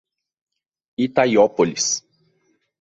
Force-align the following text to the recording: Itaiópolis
Itaiópolis 1.05 2.03